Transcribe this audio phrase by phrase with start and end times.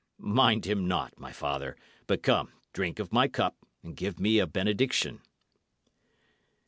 [0.17, 4.47] Mind him not, my father; but come, drink of my cup, and give me a
[4.47, 5.21] benediction."